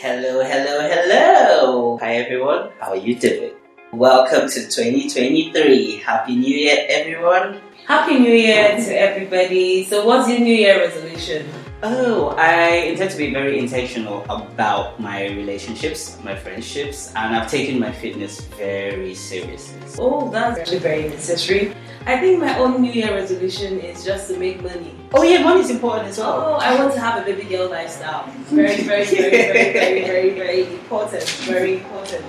[0.00, 1.98] Hello, hello, hello.
[1.98, 3.50] Hi everyone, how are you doing?
[3.92, 5.96] Welcome to 2023.
[5.96, 7.60] Happy New Year, everyone.
[7.84, 9.82] Happy New Year to everybody.
[9.82, 11.50] So, what's your New Year resolution?
[11.80, 17.78] Oh, I intend to be very intentional about my relationships, my friendships, and I've taken
[17.78, 19.80] my fitness very seriously.
[19.96, 21.72] Oh, that's actually very necessary.
[22.04, 24.92] I think my own New Year resolution is just to make money.
[25.14, 26.56] Oh yeah, money is important as well.
[26.58, 28.26] Oh, I want to have a baby girl lifestyle.
[28.50, 31.22] Very, very, very, very, very, very, very important.
[31.46, 32.24] Very important.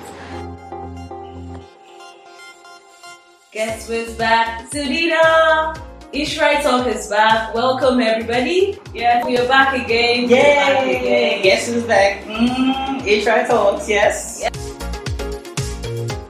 [3.52, 4.70] Guess who's back?
[4.70, 5.89] Sudina!
[6.14, 7.54] Ishrai Talk is back.
[7.54, 8.80] Welcome everybody.
[8.96, 10.28] Yeah, we are back again.
[10.28, 10.28] Yay!
[10.28, 11.44] We're back again.
[11.44, 12.24] Guess who's back?
[12.24, 14.40] Mm, Ishra Talks, yes.
[14.42, 14.50] Yeah.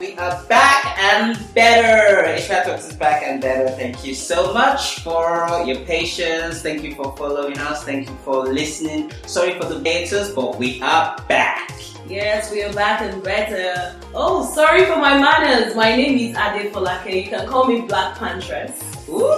[0.02, 2.28] We are back and better.
[2.28, 3.70] Ishra Talks is back and better.
[3.70, 6.62] Thank you so much for your patience.
[6.62, 7.86] Thank you for following us.
[7.86, 9.14] Thank you for listening.
[9.27, 11.71] Sorry for the haters, but we are back.
[12.10, 13.96] Yes, we are back and better.
[14.15, 15.76] Oh, sorry for my manners.
[15.76, 17.24] My name is Ade Folake.
[17.24, 18.82] You can call me Black Pantress.
[19.07, 19.29] Ooh,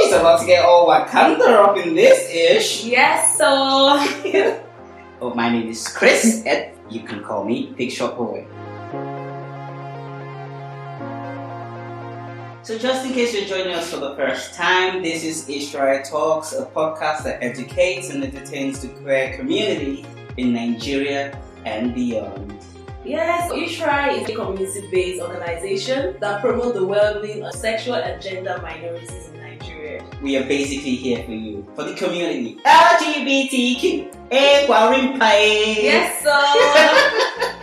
[0.00, 2.86] it's about to get all Wakanda up in this ish.
[2.86, 3.44] Yes, so
[5.20, 8.46] oh, my name is Chris, and you can call me Big Shot Boy.
[12.62, 16.54] So, just in case you're joining us for the first time, this is Ishrai Talks,
[16.54, 20.06] a podcast that educates and entertains the queer community
[20.38, 22.54] in Nigeria and beyond.
[23.04, 29.28] yes, Ishrai is a community-based organization that promotes the well-being of sexual and gender minorities
[29.28, 30.02] in Nigeria.
[30.22, 32.56] We are basically here for you, for the community.
[32.64, 34.30] LGBTQ.
[35.82, 36.32] Yes, so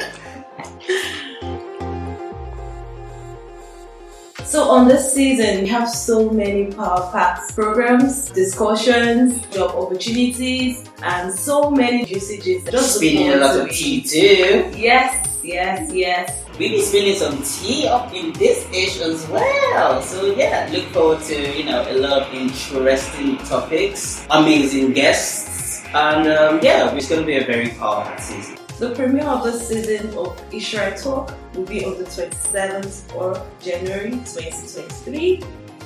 [4.45, 11.33] So on this season, we have so many power packed programs, discussions, job opportunities, and
[11.33, 12.63] so many usages.
[12.69, 14.71] Just Spinning a lot of tea too.
[14.77, 16.45] Yes, yes, yes.
[16.59, 20.01] We'll be spilling some tea up in this ish as well.
[20.03, 25.50] So yeah, look forward to you know a lot of interesting topics, amazing guests,
[25.93, 28.57] and um, yeah, it's gonna be a very powerful season.
[28.79, 34.11] The premiere of this season of Ishra Talk will be on the 27th of January
[34.11, 35.43] 2023,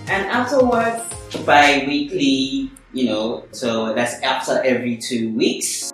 [0.07, 1.03] and afterwards,
[1.45, 5.91] Bi-weekly, you know, so that's after every two weeks.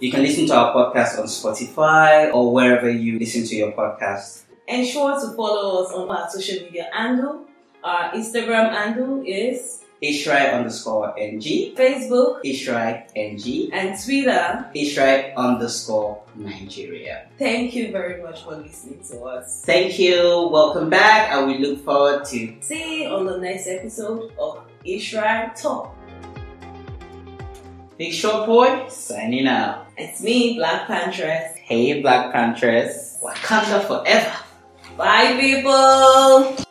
[0.00, 4.44] You can listen to our podcast on Spotify or wherever you listen to your podcast.
[4.68, 7.44] ensure to follow us on our social media handle.
[7.82, 14.70] Our Instagram handle is Ishrai underscore NG, Facebook Ishrai NG, and Twitter.
[14.74, 17.26] Ishrai underscore Nigeria.
[17.36, 19.62] Thank you very much for listening to us.
[19.66, 20.48] Thank you.
[20.52, 25.60] Welcome back, and we look forward to See you on the next episode of Ishra
[25.60, 25.94] Talk.
[27.98, 29.88] Big Shot Boy signing out.
[29.96, 31.56] It's me, Black Pantress.
[31.56, 33.18] Hey, Black Panthers.
[33.20, 34.36] Wakanda forever.
[34.96, 36.64] Bye, people.